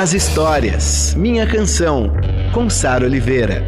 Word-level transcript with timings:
as 0.00 0.14
histórias. 0.14 1.14
Minha 1.14 1.46
canção, 1.46 2.10
com 2.54 2.70
Sara 2.70 3.04
Oliveira. 3.04 3.62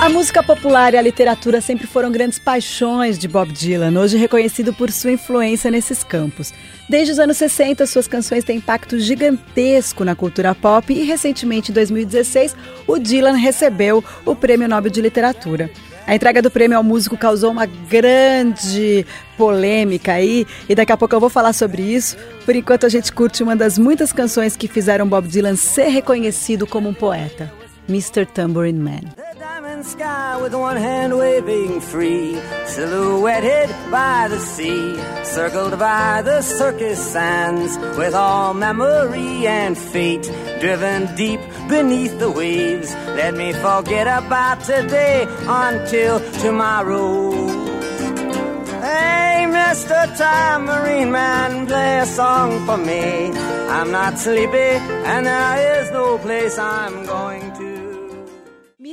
A 0.00 0.08
música 0.08 0.40
popular 0.40 0.94
e 0.94 0.96
a 0.96 1.02
literatura 1.02 1.60
sempre 1.60 1.88
foram 1.88 2.12
grandes 2.12 2.38
paixões 2.38 3.18
de 3.18 3.26
Bob 3.26 3.50
Dylan, 3.50 3.98
hoje 3.98 4.16
reconhecido 4.16 4.72
por 4.72 4.92
sua 4.92 5.10
influência 5.10 5.68
nesses 5.68 6.04
campos. 6.04 6.54
Desde 6.88 7.10
os 7.10 7.18
anos 7.18 7.38
60, 7.38 7.88
suas 7.88 8.06
canções 8.06 8.44
têm 8.44 8.58
impacto 8.58 9.00
gigantesco 9.00 10.04
na 10.04 10.14
cultura 10.14 10.54
pop 10.54 10.92
e, 10.92 11.02
recentemente, 11.02 11.72
em 11.72 11.74
2016, 11.74 12.54
o 12.86 13.00
Dylan 13.00 13.34
recebeu 13.34 14.04
o 14.24 14.36
Prêmio 14.36 14.68
Nobel 14.68 14.92
de 14.92 15.00
Literatura. 15.00 15.68
A 16.06 16.14
entrega 16.14 16.42
do 16.42 16.50
prêmio 16.50 16.76
ao 16.76 16.84
músico 16.84 17.16
causou 17.16 17.50
uma 17.50 17.64
grande 17.66 19.06
polêmica 19.38 20.12
aí, 20.12 20.46
e 20.68 20.74
daqui 20.74 20.92
a 20.92 20.96
pouco 20.96 21.14
eu 21.14 21.20
vou 21.20 21.30
falar 21.30 21.54
sobre 21.54 21.82
isso. 21.82 22.16
Por 22.44 22.54
enquanto, 22.54 22.84
a 22.84 22.90
gente 22.90 23.10
curte 23.10 23.42
uma 23.42 23.56
das 23.56 23.78
muitas 23.78 24.12
canções 24.12 24.54
que 24.54 24.68
fizeram 24.68 25.08
Bob 25.08 25.26
Dylan 25.26 25.56
ser 25.56 25.88
reconhecido 25.88 26.66
como 26.66 26.88
um 26.88 26.94
poeta. 26.94 27.50
Mr. 27.88 28.26
Tambourine 28.26 28.78
Man. 28.78 29.23
Sky 29.84 30.40
with 30.40 30.54
one 30.54 30.78
hand 30.78 31.16
waving 31.18 31.78
free, 31.78 32.40
silhouetted 32.64 33.68
by 33.90 34.28
the 34.28 34.38
sea, 34.40 34.96
circled 35.24 35.78
by 35.78 36.22
the 36.22 36.40
circus 36.40 36.98
sands, 37.12 37.76
with 37.98 38.14
all 38.14 38.54
memory 38.54 39.46
and 39.46 39.76
fate 39.76 40.24
driven 40.60 41.14
deep 41.16 41.40
beneath 41.68 42.18
the 42.18 42.30
waves. 42.30 42.94
Let 43.20 43.34
me 43.34 43.52
forget 43.52 44.06
about 44.06 44.60
today 44.64 45.26
until 45.46 46.18
tomorrow. 46.40 47.32
Hey, 48.80 49.44
Mr. 49.46 50.16
Tambourine 50.16 51.12
Man, 51.12 51.66
play 51.66 51.98
a 51.98 52.06
song 52.06 52.64
for 52.64 52.78
me. 52.78 53.30
I'm 53.68 53.90
not 53.90 54.18
sleepy, 54.18 54.78
and 55.12 55.26
there 55.26 55.82
is 55.82 55.90
no 55.90 56.16
place 56.18 56.56
I'm 56.56 57.04
going 57.04 57.52
to. 57.58 57.73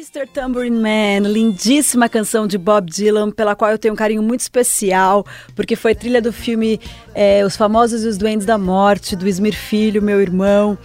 Mr. 0.01 0.25
Tambourine 0.25 0.81
Man, 0.81 1.27
lindíssima 1.29 2.09
canção 2.09 2.47
de 2.47 2.57
Bob 2.57 2.89
Dylan, 2.89 3.29
pela 3.29 3.55
qual 3.55 3.69
eu 3.69 3.77
tenho 3.77 3.93
um 3.93 3.97
carinho 3.97 4.23
muito 4.23 4.39
especial, 4.39 5.23
porque 5.55 5.75
foi 5.75 5.93
trilha 5.93 6.19
do 6.19 6.33
filme 6.33 6.79
é, 7.13 7.45
Os 7.45 7.55
Famosos 7.55 8.03
e 8.03 8.07
os 8.07 8.17
Doentes 8.17 8.47
da 8.47 8.57
Morte, 8.57 9.15
do 9.15 9.27
Esmir 9.27 9.55
Filho, 9.55 10.01
meu 10.01 10.19
irmão. 10.19 10.75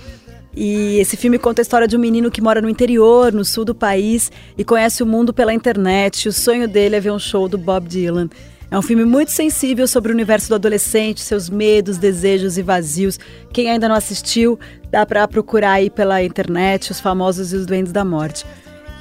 E 0.55 0.99
esse 0.99 1.17
filme 1.17 1.39
conta 1.39 1.63
a 1.63 1.65
história 1.65 1.89
de 1.89 1.97
um 1.97 1.99
menino 1.99 2.31
que 2.31 2.43
mora 2.43 2.61
no 2.61 2.69
interior, 2.69 3.33
no 3.33 3.43
sul 3.43 3.65
do 3.65 3.75
país, 3.75 4.31
e 4.57 4.63
conhece 4.63 5.03
o 5.03 5.07
mundo 5.07 5.33
pela 5.33 5.55
internet. 5.55 6.29
O 6.29 6.33
sonho 6.33 6.69
dele 6.69 6.97
é 6.97 7.01
ver 7.01 7.11
um 7.11 7.19
show 7.19 7.49
do 7.49 7.57
Bob 7.57 7.89
Dylan. 7.89 8.29
É 8.71 8.79
um 8.79 8.83
filme 8.83 9.07
muito 9.07 9.31
sensível 9.31 9.89
sobre 9.89 10.13
o 10.13 10.15
universo 10.15 10.51
do 10.51 10.57
adolescente, 10.57 11.23
seus 11.23 11.49
medos, 11.49 11.97
desejos 11.97 12.59
e 12.59 12.63
vazios. 12.63 13.19
Quem 13.51 13.71
ainda 13.71 13.89
não 13.89 13.97
assistiu, 13.97 14.59
dá 14.91 15.07
para 15.07 15.27
procurar 15.27 15.73
aí 15.73 15.89
pela 15.89 16.23
internet 16.23 16.91
Os 16.91 17.01
Famosos 17.01 17.55
e 17.55 17.57
os 17.57 17.65
Doentes 17.65 17.93
da 17.93 18.05
Morte. 18.05 18.45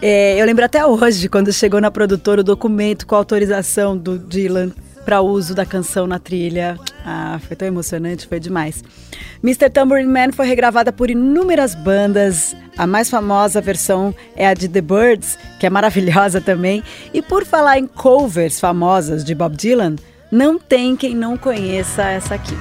É, 0.02 0.40
eu 0.40 0.46
lembro 0.46 0.66
até 0.66 0.86
hoje, 0.86 1.30
quando 1.30 1.52
chegou 1.54 1.80
na 1.80 1.90
produtora 1.90 2.42
o 2.42 2.44
documento 2.44 3.08
com 3.08 3.16
a 3.16 3.18
autorização 3.18 3.98
do 3.98 4.20
Dylan 4.20 4.72
para 5.06 5.22
uso 5.22 5.54
da 5.54 5.66
canção 5.66 6.08
na 6.08 6.18
trilha. 6.18 6.78
Ah, 7.06 7.40
foi 7.48 7.56
tão 7.56 7.68
emocionante, 7.68 8.28
foi 8.28 8.40
demais. 8.40 8.84
Mr. 9.44 9.70
Tambourine 9.70 10.12
Man 10.12 10.32
foi 10.34 10.48
regravada 10.48 10.92
por 10.92 11.10
inúmeras 11.12 11.76
bandas. 11.76 12.56
A 12.76 12.88
mais 12.88 13.10
famosa 13.10 13.62
versão 13.62 14.14
é 14.36 14.48
a 14.48 14.54
de 14.54 14.68
The 14.68 14.82
Birds, 14.82 15.38
que 15.60 15.68
é 15.68 15.70
maravilhosa 15.70 16.42
também. 16.42 16.84
E 17.14 17.22
por 17.22 17.46
falar 17.46 17.78
em 17.78 17.86
covers 17.86 18.60
famosas 18.60 19.24
de 19.24 19.36
Bob 19.36 19.56
Dylan, 19.56 19.96
não 20.32 20.58
tem 20.58 20.96
quem 20.96 21.16
não 21.16 21.38
conheça 21.38 22.04
essa 22.04 22.34
aqui. 22.34 22.56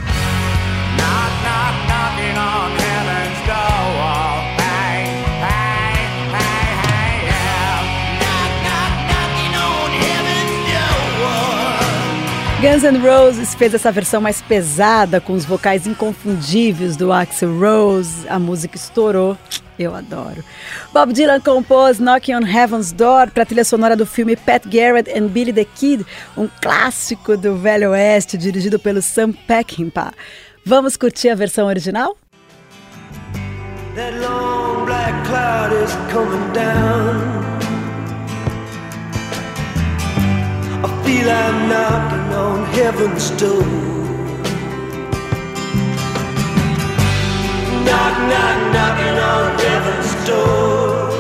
Guns 12.65 12.83
N' 12.83 12.97
Roses 12.97 13.55
fez 13.55 13.75
essa 13.75 13.93
versão 13.93 14.23
mais 14.23 14.41
pesada, 14.41 15.21
com 15.21 15.35
os 15.35 15.45
vocais 15.45 15.87
inconfundíveis 15.87 16.97
do 16.97 17.13
Axel 17.13 17.61
Rose. 17.61 18.27
A 18.27 18.39
música 18.39 18.75
estourou. 18.75 19.37
Eu 19.79 19.95
adoro. 19.95 20.43
Bob 20.91 21.13
Dylan 21.13 21.43
compôs 21.43 21.99
Knocking 21.99 22.35
on 22.35 22.47
Heaven's 22.47 22.91
Door 22.91 23.33
para 23.33 23.43
a 23.43 23.47
trilha 23.47 23.67
sonora 23.67 23.95
do 23.95 24.07
filme 24.07 24.35
Pat 24.35 24.67
Garrett 24.67 25.11
and 25.11 25.27
Billy 25.27 25.53
the 25.53 25.67
Kid, 25.67 26.07
um 26.39 26.49
clássico 26.63 27.37
do 27.37 27.55
Velho 27.55 27.91
Oeste, 27.91 28.39
dirigido 28.39 28.79
pelo 28.79 29.03
Sam 29.03 29.33
Peckinpah. 29.33 30.15
Vamos 30.65 30.97
curtir 30.97 31.29
a 31.29 31.35
versão 31.35 31.67
original? 31.67 32.17
That 33.95 34.19
long 34.21 34.87
black 34.87 35.13
cloud 35.27 35.71
is 35.85 35.93
coming 36.11 36.51
down. 36.55 37.64
Feel 41.05 41.29
I'm 41.31 41.69
knocking 41.69 42.29
on 42.45 42.65
heaven's 42.73 43.31
door. 43.41 43.63
Knock, 47.87 48.15
knock, 48.31 48.59
knocking 48.75 49.17
on 49.33 49.45
heaven's 49.65 50.11
door. 50.27 51.15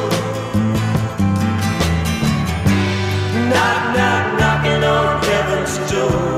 Knock, 3.50 3.82
knock, 3.96 4.24
knocking 4.40 4.82
on 4.84 5.22
heaven's 5.30 5.74
door. 5.90 6.34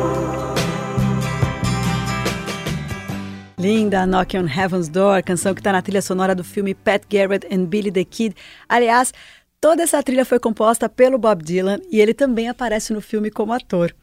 Linda, 3.59 4.07
Knocking 4.07 4.41
on 4.41 4.47
Heaven's 4.49 4.89
Door, 4.89 5.23
canção 5.23 5.55
que 5.55 5.61
está 5.61 5.73
na 5.73 5.83
trilha 5.83 6.03
sonora 6.03 6.35
do 6.35 6.45
filme 6.45 6.75
Pat 6.75 7.05
Garrett 7.09 7.47
and 7.53 7.67
Billy 7.67 7.91
the 7.91 8.05
Kid. 8.05 8.37
Aliás, 8.69 9.13
Toda 9.61 9.83
essa 9.83 10.03
trilha 10.03 10.25
foi 10.25 10.39
composta 10.39 10.89
pelo 10.89 11.19
Bob 11.19 11.43
Dylan 11.43 11.81
e 11.91 12.01
ele 12.01 12.15
também 12.15 12.49
aparece 12.49 12.93
no 12.93 13.01
filme 13.01 13.31
como 13.31 13.53
ator. 13.53 13.95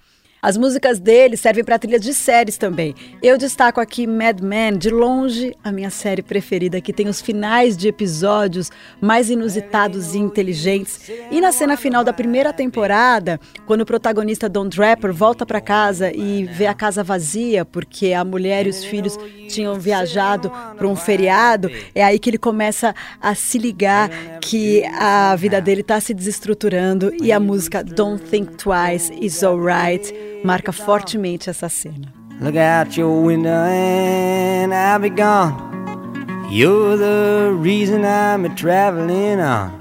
As 0.43 0.57
músicas 0.57 0.99
dele 0.99 1.37
servem 1.37 1.63
para 1.63 1.79
trilhas 1.79 2.01
de 2.01 2.13
séries 2.13 2.57
também. 2.57 2.93
Eu 3.21 3.37
destaco 3.37 3.79
aqui 3.79 4.05
Mad 4.05 4.41
Men, 4.41 4.77
de 4.77 4.89
longe 4.89 5.55
a 5.63 5.71
minha 5.71 5.89
série 5.89 6.21
preferida, 6.21 6.81
que 6.81 6.91
tem 6.91 7.07
os 7.07 7.21
finais 7.21 7.77
de 7.77 7.87
episódios 7.87 8.69
mais 8.99 9.29
inusitados 9.29 10.13
e 10.13 10.17
inteligentes. 10.17 11.09
E 11.31 11.39
na 11.39 11.53
cena 11.53 11.77
final 11.77 12.03
da 12.03 12.11
primeira 12.11 12.51
temporada, 12.51 13.39
quando 13.65 13.83
o 13.83 13.85
protagonista 13.85 14.49
Don 14.49 14.67
Draper 14.67 15.13
volta 15.13 15.45
para 15.45 15.61
casa 15.61 16.11
e 16.11 16.43
vê 16.43 16.67
a 16.67 16.73
casa 16.73 17.05
vazia 17.05 17.63
porque 17.63 18.11
a 18.11 18.25
mulher 18.25 18.67
e 18.67 18.69
os 18.69 18.83
filhos 18.83 19.17
tinham 19.47 19.79
viajado 19.79 20.51
para 20.77 20.85
um 20.85 20.95
feriado, 20.97 21.71
é 21.95 22.03
aí 22.03 22.19
que 22.19 22.29
ele 22.29 22.37
começa 22.37 22.93
a 23.21 23.33
se 23.33 23.57
ligar 23.57 24.09
que 24.41 24.83
a 24.99 25.37
vida 25.37 25.61
dele 25.61 25.79
está 25.79 26.01
se 26.01 26.13
desestruturando 26.13 27.13
e 27.23 27.31
a 27.31 27.39
música 27.39 27.81
Don't 27.81 28.21
Think 28.25 28.57
Twice 28.57 29.09
is 29.21 29.41
Alright 29.41 30.32
marca 30.43 30.71
fortemente 30.71 31.49
essa 31.49 31.69
cena. 31.69 32.13
Look 32.41 32.57
out 32.57 32.99
your 32.99 33.25
window 33.25 33.51
and 33.51 34.73
I'll 34.73 34.99
be 34.99 35.09
gone. 35.09 35.55
You're 36.51 36.97
the 36.97 37.53
reason 37.61 38.03
I'm 38.03 38.53
traveling 38.55 39.39
on. 39.39 39.71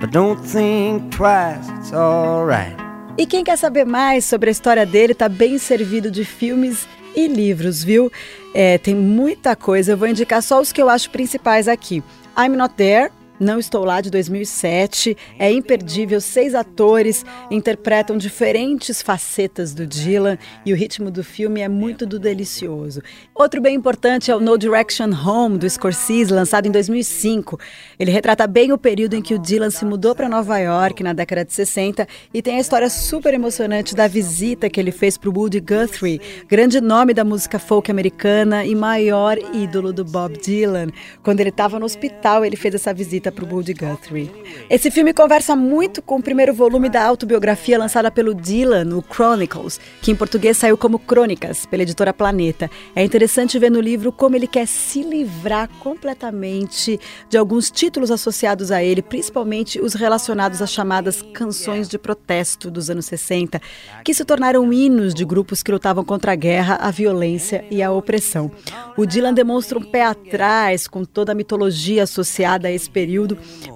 But 0.00 0.10
don't 0.10 0.40
think 0.40 1.10
twice, 1.16 1.68
it's 1.78 1.92
alright. 1.92 2.76
E 3.18 3.26
quem 3.26 3.44
quer 3.44 3.56
saber 3.56 3.84
mais 3.84 4.24
sobre 4.24 4.48
a 4.48 4.52
história 4.52 4.86
dele 4.86 5.12
está 5.12 5.28
bem 5.28 5.58
servido 5.58 6.10
de 6.10 6.24
filmes 6.24 6.86
e 7.14 7.26
livros, 7.26 7.82
viu? 7.82 8.10
É, 8.54 8.78
tem 8.78 8.94
muita 8.94 9.54
coisa, 9.54 9.92
eu 9.92 9.96
vou 9.96 10.08
indicar 10.08 10.42
só 10.42 10.60
os 10.60 10.72
que 10.72 10.80
eu 10.80 10.88
acho 10.88 11.10
principais 11.10 11.68
aqui. 11.68 12.02
I'm 12.38 12.56
Not 12.56 12.74
There, 12.74 13.10
Não 13.40 13.58
Estou 13.58 13.86
Lá, 13.86 14.02
de 14.02 14.10
2007. 14.10 15.16
É 15.38 15.50
imperdível, 15.50 16.20
seis 16.20 16.54
atores 16.54 17.24
interpretam 17.50 18.18
diferentes 18.18 19.00
facetas 19.00 19.72
do 19.72 19.86
Dylan 19.86 20.36
e 20.66 20.74
o 20.74 20.76
ritmo 20.76 21.10
do 21.10 21.24
filme 21.24 21.62
é 21.62 21.68
muito 21.68 22.04
do 22.04 22.18
delicioso. 22.18 23.00
Outro 23.34 23.62
bem 23.62 23.74
importante 23.74 24.30
é 24.30 24.36
o 24.36 24.40
No 24.40 24.58
Direction 24.58 25.10
Home, 25.10 25.56
do 25.56 25.68
Scorsese, 25.68 26.30
lançado 26.30 26.66
em 26.66 26.70
2005. 26.70 27.58
Ele 27.98 28.10
retrata 28.10 28.46
bem 28.46 28.72
o 28.72 28.78
período 28.78 29.14
em 29.14 29.22
que 29.22 29.32
o 29.32 29.38
Dylan 29.38 29.70
se 29.70 29.86
mudou 29.86 30.14
para 30.14 30.28
Nova 30.28 30.58
York, 30.58 31.02
na 31.02 31.14
década 31.14 31.42
de 31.42 31.54
60, 31.54 32.06
e 32.34 32.42
tem 32.42 32.58
a 32.58 32.60
história 32.60 32.90
super 32.90 33.32
emocionante 33.32 33.94
da 33.94 34.06
visita 34.06 34.68
que 34.68 34.78
ele 34.78 34.92
fez 34.92 35.16
para 35.16 35.30
o 35.30 35.32
Woody 35.34 35.60
Guthrie, 35.60 36.20
grande 36.46 36.78
nome 36.78 37.14
da 37.14 37.24
música 37.24 37.58
folk 37.58 37.90
americana 37.90 38.66
e 38.66 38.74
maior 38.74 39.38
ídolo 39.54 39.94
do 39.94 40.04
Bob 40.04 40.36
Dylan. 40.36 40.88
Quando 41.22 41.40
ele 41.40 41.48
estava 41.48 41.78
no 41.78 41.86
hospital, 41.86 42.44
ele 42.44 42.56
fez 42.56 42.74
essa 42.74 42.92
visita 42.92 43.29
para 43.30 43.44
o 43.44 43.48
Woody 43.48 43.74
Guthrie. 43.74 44.30
Esse 44.68 44.90
filme 44.90 45.12
conversa 45.12 45.54
muito 45.54 46.00
com 46.00 46.16
o 46.16 46.22
primeiro 46.22 46.54
volume 46.54 46.88
da 46.88 47.04
autobiografia 47.04 47.78
lançada 47.78 48.10
pelo 48.10 48.34
Dylan, 48.34 48.96
o 48.96 49.02
Chronicles, 49.02 49.80
que 50.00 50.10
em 50.10 50.16
português 50.16 50.56
saiu 50.56 50.76
como 50.76 50.98
Crônicas, 50.98 51.66
pela 51.66 51.82
editora 51.82 52.12
Planeta. 52.12 52.70
É 52.94 53.04
interessante 53.04 53.58
ver 53.58 53.70
no 53.70 53.80
livro 53.80 54.12
como 54.12 54.36
ele 54.36 54.46
quer 54.46 54.66
se 54.66 55.02
livrar 55.02 55.68
completamente 55.80 56.98
de 57.28 57.36
alguns 57.36 57.70
títulos 57.70 58.10
associados 58.10 58.70
a 58.70 58.82
ele, 58.82 59.02
principalmente 59.02 59.80
os 59.80 59.94
relacionados 59.94 60.62
às 60.62 60.70
chamadas 60.70 61.22
canções 61.34 61.88
de 61.88 61.98
protesto 61.98 62.70
dos 62.70 62.90
anos 62.90 63.06
60, 63.06 63.60
que 64.04 64.14
se 64.14 64.24
tornaram 64.24 64.72
hinos 64.72 65.14
de 65.14 65.24
grupos 65.24 65.62
que 65.62 65.72
lutavam 65.72 66.04
contra 66.04 66.32
a 66.32 66.36
guerra, 66.36 66.76
a 66.80 66.90
violência 66.90 67.64
e 67.70 67.82
a 67.82 67.90
opressão. 67.90 68.50
O 68.96 69.06
Dylan 69.06 69.34
demonstra 69.34 69.78
um 69.78 69.82
pé 69.82 70.04
atrás 70.04 70.86
com 70.86 71.04
toda 71.04 71.32
a 71.32 71.34
mitologia 71.34 72.02
associada 72.02 72.68
a 72.68 72.72
esse 72.72 72.88
período, 72.90 73.10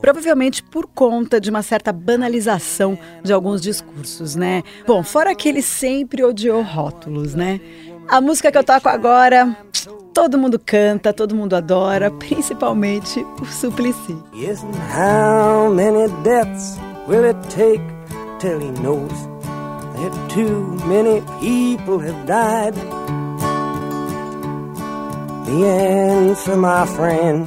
provavelmente 0.01 0.63
por 0.63 0.87
conta 0.87 1.41
de 1.41 1.51
uma 1.51 1.63
certa 1.63 1.93
banalização 1.93 2.99
de 3.23 3.33
alguns 3.33 3.61
discursos, 3.61 4.35
né? 4.37 4.63
Bom, 4.87 5.03
fora 5.03 5.35
que 5.35 5.49
ele 5.49 5.63
sempre 5.63 6.25
odiou 6.25 6.63
rótulos, 6.63 7.35
né? 7.35 7.61
A 8.09 8.21
música 8.21 8.53
que 8.53 8.59
eu 8.59 8.65
toco 8.65 8.89
agora, 8.89 9.57
todo 10.13 10.39
mundo 10.39 10.59
canta, 10.59 11.13
todo 11.13 11.35
mundo 11.35 11.57
adora, 11.57 12.11
principalmente 12.11 13.25
o 13.41 13.47
Suplicy. 13.47 14.17
Yes, 14.35 14.63
how 14.95 15.73
many 15.73 16.09
deaths 16.23 16.79
will 17.09 17.25
it 17.25 17.39
take 17.49 17.83
till 18.39 18.61
he 18.61 18.71
knows 18.83 19.13
that 19.97 20.35
too 20.35 20.77
many 20.87 21.21
people 21.41 21.99
have 21.99 22.27
died? 22.27 22.75
The 25.47 25.67
answer, 25.67 26.57
my 26.57 26.87
friend, 26.87 27.47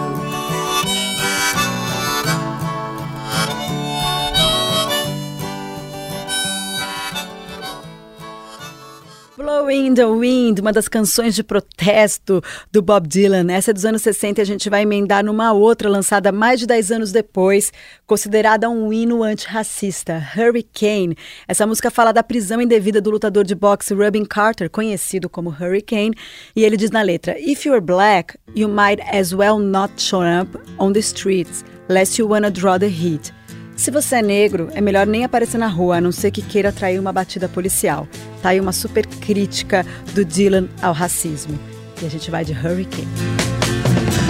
Blowing 9.71 9.93
the 9.93 10.05
Wind, 10.05 10.59
uma 10.59 10.73
das 10.73 10.89
canções 10.89 11.33
de 11.33 11.45
protesto 11.45 12.43
do 12.69 12.81
Bob 12.81 13.07
Dylan. 13.07 13.49
Essa 13.49 13.71
é 13.71 13.73
dos 13.73 13.85
anos 13.85 14.01
60 14.01 14.41
e 14.41 14.43
a 14.43 14.45
gente 14.45 14.69
vai 14.69 14.81
emendar 14.81 15.23
numa 15.23 15.53
outra 15.53 15.87
lançada 15.87 16.29
mais 16.29 16.59
de 16.59 16.67
10 16.67 16.91
anos 16.91 17.11
depois, 17.13 17.71
considerada 18.05 18.69
um 18.69 18.91
hino 18.91 19.23
antirracista, 19.23 20.21
Hurricane. 20.35 21.15
Essa 21.47 21.65
música 21.65 21.89
fala 21.89 22.11
da 22.11 22.21
prisão 22.21 22.61
indevida 22.61 22.99
do 22.99 23.11
lutador 23.11 23.45
de 23.45 23.55
boxe 23.55 23.93
Rubin 23.93 24.25
Carter, 24.25 24.69
conhecido 24.69 25.29
como 25.29 25.49
Hurricane, 25.49 26.15
e 26.53 26.65
ele 26.65 26.75
diz 26.75 26.91
na 26.91 27.01
letra: 27.01 27.39
If 27.39 27.65
you're 27.65 27.79
black, 27.79 28.37
you 28.53 28.67
might 28.67 29.01
as 29.09 29.31
well 29.31 29.57
not 29.57 29.93
show 30.01 30.21
up 30.21 30.51
on 30.79 30.91
the 30.91 30.99
streets, 30.99 31.63
lest 31.87 32.19
you 32.19 32.27
wanna 32.27 32.51
draw 32.51 32.77
the 32.77 32.89
heat. 32.89 33.33
Se 33.77 33.89
você 33.89 34.17
é 34.17 34.21
negro, 34.21 34.67
é 34.73 34.81
melhor 34.81 35.07
nem 35.07 35.23
aparecer 35.23 35.57
na 35.57 35.67
rua, 35.67 35.97
a 35.97 36.01
não 36.01 36.11
ser 36.11 36.29
que 36.29 36.41
queira 36.41 36.69
atrair 36.69 36.99
uma 36.99 37.13
batida 37.13 37.47
policial. 37.47 38.05
Tá 38.41 38.49
aí 38.49 38.59
uma 38.59 38.71
super 38.71 39.05
crítica 39.05 39.85
do 40.13 40.25
Dylan 40.25 40.67
ao 40.81 40.93
racismo. 40.93 41.59
E 42.01 42.05
a 42.05 42.09
gente 42.09 42.31
vai 42.31 42.43
de 42.43 42.53
Hurricane. 42.53 43.07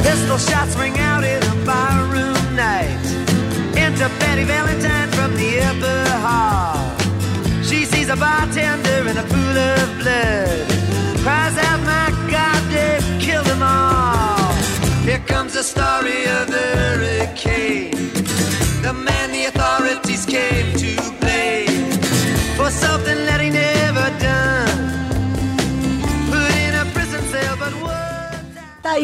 Pistol 0.03 0.37
shots 0.39 0.75
ring 0.75 0.97
out 0.99 1.23
in 1.23 1.37
a 1.37 1.65
barroom 1.65 2.55
night. 2.55 2.99
Enter 3.77 4.09
Betty 4.19 4.43
Valentine 4.43 5.07
from 5.11 5.33
the 5.35 5.59
upper 5.69 6.09
hall. 6.19 6.75
She 7.63 7.85
sees 7.85 8.09
a 8.09 8.15
bartender 8.15 9.07
in 9.09 9.17
a 9.17 9.23
pool 9.23 9.57
of 9.57 9.97
blood. 9.99 10.67
Cries 11.23 11.57
out, 11.57 11.79
my 11.81 12.09
God, 12.29 12.61
they've 12.71 13.21
killed 13.21 13.45
them 13.45 13.61
all. 13.61 14.51
Here 15.05 15.23
comes 15.27 15.53
the 15.53 15.63
story 15.63 16.00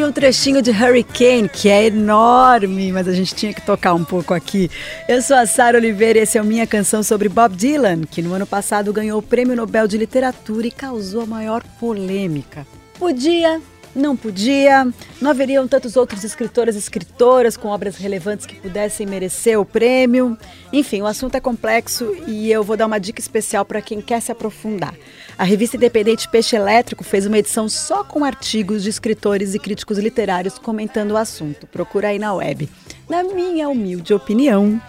um 0.08 0.12
trechinho 0.12 0.62
de 0.62 0.72
Hurricane, 0.72 1.50
que 1.50 1.68
é 1.68 1.88
enorme, 1.88 2.94
mas 2.94 3.10
a 3.10 3.12
gente 3.12 3.36
tinha 3.36 3.54
que 3.54 3.62
tocar 3.62 3.94
um 3.94 4.06
pouco 4.06 4.34
aqui. 4.34 4.72
Eu 5.08 5.22
sou 5.22 5.36
a 5.36 5.46
Sara 5.46 5.78
Oliveira 5.78 6.20
e 6.20 6.22
essa 6.22 6.38
é 6.38 6.42
a 6.42 6.44
minha 6.46 6.66
canção 6.66 7.04
sobre 7.04 7.28
Bob 7.28 7.56
Dylan, 7.56 8.04
que 8.04 8.22
no 8.22 8.34
ano 8.34 8.48
passado 8.48 8.94
ganhou 8.94 9.20
o 9.20 9.22
Prêmio 9.22 9.56
Nobel 9.56 9.86
de 9.86 9.98
Literatura 9.98 10.68
e 10.68 10.72
causou 10.72 11.24
a 11.24 11.26
maior 11.26 11.62
polêmica. 11.78 12.66
Podia 12.98 13.62
não 13.98 14.16
podia, 14.16 14.88
não 15.20 15.32
haveriam 15.32 15.68
tantos 15.68 15.98
outros 15.98 16.24
escritores 16.24 16.76
e 16.76 16.78
escritoras 16.78 17.58
com 17.58 17.70
obras 17.70 17.98
relevantes 17.98 18.46
que 18.46 18.56
pudessem 18.56 19.08
merecer 19.08 19.60
o 19.60 19.66
prêmio. 19.66 20.38
Enfim, 20.72 21.02
o 21.02 21.08
assunto 21.08 21.34
é 21.36 21.40
complexo 21.40 22.16
e 22.28 22.52
eu 22.52 22.64
vou 22.64 22.78
dar 22.78 22.86
uma 22.86 23.00
dica 23.00 23.20
especial 23.20 23.66
para 23.66 23.82
quem 23.82 24.00
quer 24.00 24.22
se 24.22 24.32
aprofundar. 24.32 24.94
A 25.38 25.44
revista 25.44 25.78
independente 25.78 26.28
Peixe 26.28 26.56
Elétrico 26.56 27.04
fez 27.04 27.28
uma 27.28 27.38
edição 27.38 27.70
só 27.70 28.04
com 28.04 28.26
artigos 28.26 28.82
de 28.82 28.90
escritores 28.90 29.54
e 29.54 29.60
críticos 29.60 30.00
literários 30.00 30.58
comentando 30.58 31.12
o 31.12 31.18
assunto. 31.18 31.68
Procura 31.68 32.08
aí 32.08 32.18
na 32.18 32.34
web. 32.34 32.68
Na 33.08 33.24
minha 33.24 33.70
humilde 33.70 34.16
opinião, 34.16 34.82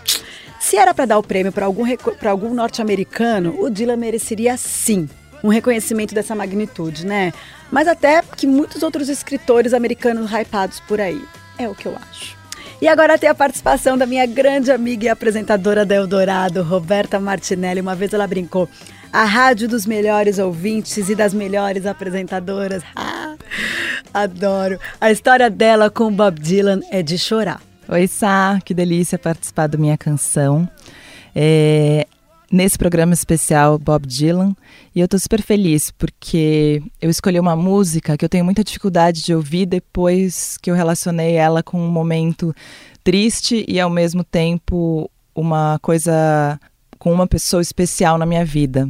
se 0.58 0.76
era 0.76 0.94
para 0.94 1.04
dar 1.04 1.18
o 1.18 1.22
prêmio 1.22 1.52
para 1.52 1.66
algum, 1.66 1.84
algum 2.26 2.54
norte-americano, 2.54 3.60
o 3.60 3.68
Dylan 3.68 3.96
mereceria 3.98 4.56
sim 4.56 5.06
um 5.44 5.48
reconhecimento 5.48 6.14
dessa 6.14 6.34
magnitude, 6.34 7.04
né? 7.04 7.32
Mas 7.70 7.86
até 7.86 8.22
que 8.22 8.46
muitos 8.46 8.82
outros 8.82 9.10
escritores 9.10 9.74
americanos 9.74 10.30
hypados 10.32 10.80
por 10.80 10.98
aí. 10.98 11.22
É 11.58 11.68
o 11.68 11.74
que 11.74 11.86
eu 11.86 11.94
acho. 12.10 12.38
E 12.80 12.88
agora 12.88 13.18
tem 13.18 13.28
a 13.28 13.34
participação 13.34 13.98
da 13.98 14.06
minha 14.06 14.24
grande 14.24 14.72
amiga 14.72 15.04
e 15.04 15.08
apresentadora 15.08 15.84
da 15.84 15.94
Eldorado, 15.94 16.62
Roberta 16.62 17.20
Martinelli. 17.20 17.80
Uma 17.80 17.94
vez 17.94 18.14
ela 18.14 18.26
brincou. 18.26 18.68
A 19.12 19.24
rádio 19.24 19.68
dos 19.68 19.86
melhores 19.86 20.38
ouvintes 20.38 21.08
e 21.08 21.14
das 21.14 21.32
melhores 21.32 21.86
apresentadoras. 21.86 22.82
Ah, 22.94 23.36
adoro. 24.12 24.78
A 25.00 25.10
história 25.10 25.48
dela 25.48 25.90
com 25.90 26.12
Bob 26.12 26.38
Dylan 26.40 26.80
é 26.90 27.02
de 27.02 27.18
chorar. 27.18 27.60
Oi, 27.88 28.06
Sá, 28.06 28.58
que 28.64 28.74
delícia 28.74 29.18
participar 29.18 29.66
da 29.66 29.78
minha 29.78 29.96
canção. 29.96 30.68
É, 31.34 32.06
nesse 32.50 32.78
programa 32.78 33.14
especial 33.14 33.78
Bob 33.78 34.06
Dylan 34.06 34.54
e 34.94 35.00
eu 35.00 35.04
estou 35.04 35.20
super 35.20 35.42
feliz 35.42 35.90
porque 35.90 36.82
eu 37.00 37.10
escolhi 37.10 37.38
uma 37.38 37.54
música 37.54 38.16
que 38.16 38.24
eu 38.24 38.28
tenho 38.28 38.44
muita 38.44 38.64
dificuldade 38.64 39.22
de 39.22 39.34
ouvir 39.34 39.66
depois 39.66 40.58
que 40.58 40.70
eu 40.70 40.74
relacionei 40.74 41.34
ela 41.34 41.62
com 41.62 41.78
um 41.80 41.90
momento 41.90 42.54
triste 43.04 43.64
e 43.68 43.78
ao 43.78 43.90
mesmo 43.90 44.24
tempo 44.24 45.10
uma 45.34 45.78
coisa 45.80 46.58
com 46.98 47.12
uma 47.12 47.26
pessoa 47.26 47.62
especial 47.62 48.18
na 48.18 48.26
minha 48.26 48.44
vida. 48.44 48.88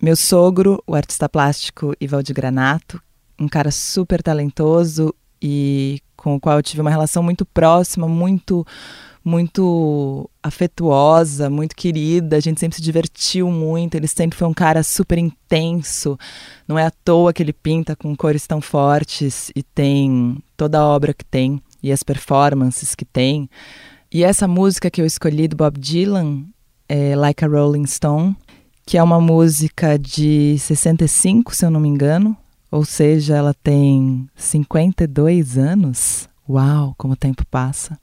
Meu 0.00 0.16
sogro, 0.16 0.82
o 0.86 0.94
artista 0.94 1.28
plástico 1.28 1.94
Ivaldi 2.00 2.32
Granato, 2.32 3.00
um 3.38 3.48
cara 3.48 3.70
super 3.70 4.22
talentoso 4.22 5.14
e 5.40 6.00
com 6.16 6.36
o 6.36 6.40
qual 6.40 6.56
eu 6.56 6.62
tive 6.62 6.80
uma 6.80 6.90
relação 6.90 7.22
muito 7.22 7.44
próxima, 7.44 8.08
muito 8.08 8.66
muito 9.26 10.28
afetuosa, 10.42 11.48
muito 11.48 11.74
querida, 11.74 12.36
a 12.36 12.40
gente 12.40 12.60
sempre 12.60 12.76
se 12.76 12.82
divertiu 12.82 13.50
muito, 13.50 13.94
ele 13.94 14.06
sempre 14.06 14.38
foi 14.38 14.46
um 14.46 14.52
cara 14.52 14.82
super 14.82 15.16
intenso. 15.16 16.18
Não 16.68 16.78
é 16.78 16.84
à 16.84 16.90
toa 16.90 17.32
que 17.32 17.42
ele 17.42 17.54
pinta 17.54 17.96
com 17.96 18.14
cores 18.14 18.46
tão 18.46 18.60
fortes 18.60 19.50
e 19.56 19.62
tem 19.62 20.36
toda 20.58 20.78
a 20.78 20.84
obra 20.84 21.14
que 21.14 21.24
tem 21.24 21.58
e 21.82 21.90
as 21.90 22.02
performances 22.02 22.94
que 22.94 23.06
tem. 23.06 23.48
E 24.12 24.22
essa 24.22 24.46
música 24.46 24.90
que 24.90 25.00
eu 25.00 25.06
escolhi 25.06 25.48
do 25.48 25.56
Bob 25.56 25.80
Dylan 25.80 26.44
é 26.88 27.16
Like 27.16 27.44
a 27.44 27.48
Rolling 27.48 27.86
Stone, 27.86 28.36
que 28.86 28.98
é 28.98 29.02
uma 29.02 29.20
música 29.20 29.98
de 29.98 30.56
65, 30.58 31.54
se 31.54 31.64
eu 31.64 31.70
não 31.70 31.80
me 31.80 31.88
engano, 31.88 32.36
ou 32.70 32.84
seja, 32.84 33.36
ela 33.36 33.54
tem 33.54 34.28
52 34.36 35.56
anos. 35.56 36.28
Uau, 36.48 36.94
como 36.98 37.14
o 37.14 37.16
tempo 37.16 37.44
passa. 37.46 37.98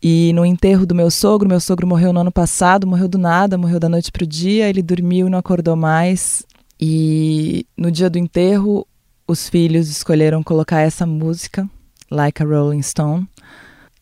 E 0.00 0.32
no 0.34 0.44
enterro 0.44 0.86
do 0.86 0.94
meu 0.94 1.10
sogro, 1.10 1.48
meu 1.48 1.58
sogro 1.58 1.86
morreu 1.86 2.12
no 2.12 2.20
ano 2.20 2.30
passado, 2.30 2.86
morreu 2.86 3.08
do 3.08 3.18
nada, 3.18 3.58
morreu 3.58 3.80
da 3.80 3.88
noite 3.88 4.12
para 4.12 4.22
o 4.22 4.26
dia, 4.26 4.68
ele 4.68 4.82
dormiu 4.82 5.26
e 5.26 5.30
não 5.30 5.38
acordou 5.38 5.74
mais. 5.74 6.44
E 6.78 7.66
no 7.76 7.90
dia 7.90 8.10
do 8.10 8.18
enterro, 8.18 8.86
os 9.26 9.48
filhos 9.48 9.88
escolheram 9.88 10.42
colocar 10.42 10.80
essa 10.80 11.06
música, 11.06 11.68
Like 12.10 12.42
a 12.42 12.46
Rolling 12.46 12.82
Stone. 12.82 13.26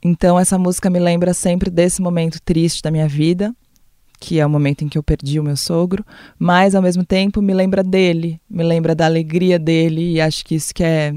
Então 0.03 0.39
essa 0.39 0.59
música 0.59 0.91
me 0.91 0.99
lembra 0.99 1.33
sempre 1.33 1.71
desse 1.71 2.03
momento 2.03 2.39
triste 2.45 2.83
da 2.83 2.91
minha 2.91 3.09
vida, 3.09 3.55
que 4.25 4.41
é 4.41 4.47
o 4.47 4.49
momento 4.49 4.83
em 4.83 4.89
que 4.89 4.97
eu 4.97 5.03
perdi 5.03 5.39
o 5.39 5.45
meu 5.45 5.55
sogro, 5.55 6.03
mas 6.39 6.75
ao 6.75 6.81
mesmo 6.81 7.05
tempo 7.05 7.43
me 7.43 7.53
lembra 7.53 7.85
dele, 7.85 8.41
me 8.49 8.65
lembra 8.65 8.95
da 8.95 9.05
alegria 9.05 9.59
dele 9.59 10.15
e 10.15 10.21
acho 10.21 10.43
que 10.43 10.55
isso 10.55 10.75
que 10.75 10.83
é 10.83 11.15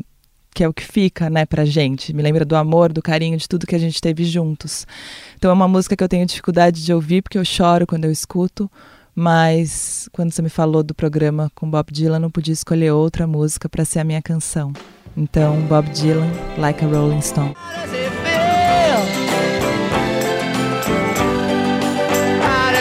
que 0.53 0.63
é 0.63 0.67
o 0.67 0.73
que 0.73 0.83
fica, 0.83 1.29
né, 1.29 1.45
pra 1.45 1.63
gente. 1.65 2.11
Me 2.13 2.23
lembra 2.23 2.43
do 2.43 2.55
amor, 2.55 2.91
do 2.91 3.01
carinho, 3.01 3.37
de 3.37 3.47
tudo 3.47 3.67
que 3.67 3.75
a 3.75 3.79
gente 3.79 4.01
teve 4.01 4.25
juntos. 4.25 4.87
Então 5.37 5.51
é 5.51 5.53
uma 5.53 5.67
música 5.67 5.95
que 5.95 6.03
eu 6.03 6.09
tenho 6.09 6.25
dificuldade 6.25 6.83
de 6.83 6.91
ouvir 6.91 7.21
porque 7.21 7.37
eu 7.37 7.45
choro 7.45 7.87
quando 7.87 8.05
eu 8.05 8.11
escuto, 8.11 8.69
mas 9.15 10.09
quando 10.11 10.31
você 10.31 10.41
me 10.41 10.49
falou 10.49 10.83
do 10.83 10.93
programa 10.93 11.49
com 11.55 11.69
Bob 11.69 11.91
Dylan, 11.93 12.19
não 12.19 12.31
podia 12.31 12.53
escolher 12.53 12.91
outra 12.91 13.25
música 13.25 13.69
para 13.69 13.85
ser 13.85 13.99
a 13.99 14.03
minha 14.03 14.21
canção. 14.21 14.73
Então, 15.15 15.61
Bob 15.61 15.89
Dylan, 15.91 16.29
Like 16.57 16.83
a 16.83 16.87
Rolling 16.87 17.21
Stone. 17.21 17.55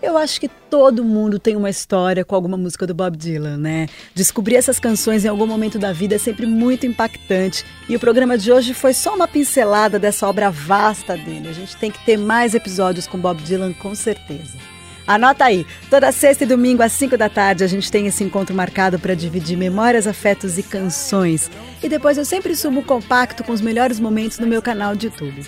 Eu 0.00 0.16
acho 0.16 0.40
que 0.40 0.48
todo 0.48 1.04
mundo 1.04 1.40
tem 1.40 1.56
uma 1.56 1.68
história 1.68 2.24
com 2.24 2.34
alguma 2.34 2.56
música 2.56 2.86
do 2.86 2.94
Bob 2.94 3.16
Dylan, 3.16 3.56
né? 3.56 3.88
Descobrir 4.14 4.54
essas 4.54 4.78
canções 4.78 5.24
em 5.24 5.28
algum 5.28 5.46
momento 5.46 5.76
da 5.76 5.92
vida 5.92 6.14
é 6.14 6.18
sempre 6.18 6.46
muito 6.46 6.86
impactante. 6.86 7.64
E 7.88 7.96
o 7.96 8.00
programa 8.00 8.38
de 8.38 8.52
hoje 8.52 8.74
foi 8.74 8.94
só 8.94 9.14
uma 9.14 9.26
pincelada 9.26 9.98
dessa 9.98 10.28
obra 10.28 10.50
vasta 10.50 11.16
dele. 11.16 11.48
A 11.48 11.52
gente 11.52 11.76
tem 11.76 11.90
que 11.90 12.04
ter 12.04 12.16
mais 12.16 12.54
episódios 12.54 13.08
com 13.08 13.18
Bob 13.18 13.42
Dylan, 13.42 13.72
com 13.72 13.92
certeza. 13.92 14.56
Anota 15.04 15.46
aí, 15.46 15.66
toda 15.90 16.12
sexta 16.12 16.44
e 16.44 16.46
domingo 16.46 16.82
às 16.82 16.92
5 16.92 17.16
da 17.16 17.30
tarde 17.30 17.64
a 17.64 17.66
gente 17.66 17.90
tem 17.90 18.06
esse 18.06 18.22
encontro 18.22 18.54
marcado 18.54 18.98
para 18.98 19.14
dividir 19.14 19.56
memórias, 19.56 20.06
afetos 20.06 20.58
e 20.58 20.62
canções. 20.62 21.50
E 21.82 21.88
depois 21.88 22.18
eu 22.18 22.26
sempre 22.26 22.54
subo 22.54 22.80
um 22.80 22.84
compacto 22.84 23.42
com 23.42 23.52
os 23.52 23.62
melhores 23.62 23.98
momentos 23.98 24.38
no 24.38 24.46
meu 24.46 24.60
canal 24.62 24.94
de 24.94 25.06
YouTube. 25.06 25.44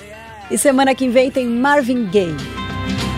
E 0.50 0.58
semana 0.58 0.94
que 0.94 1.08
vem 1.08 1.30
tem 1.30 1.46
Marvin 1.46 2.06
Gaye. 2.06 2.69